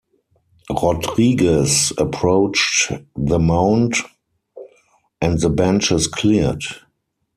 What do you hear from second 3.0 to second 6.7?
the mound and the benches cleared.